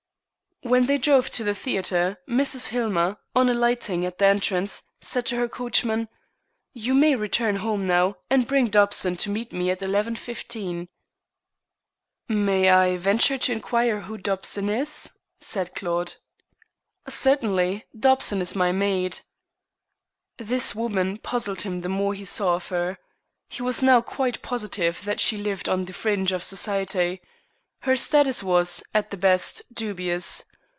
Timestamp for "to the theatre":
1.31-2.19